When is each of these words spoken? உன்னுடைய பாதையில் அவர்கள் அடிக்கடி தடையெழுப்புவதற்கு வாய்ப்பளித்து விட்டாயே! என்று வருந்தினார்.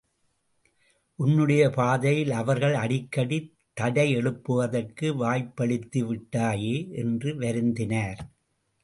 உன்னுடைய 1.19 1.63
பாதையில் 1.69 2.31
அவர்கள் 2.31 2.73
அடிக்கடி 2.73 3.37
தடையெழுப்புவதற்கு 3.77 5.09
வாய்ப்பளித்து 5.15 6.01
விட்டாயே! 6.03 6.75
என்று 6.93 7.31
வருந்தினார். 7.35 8.21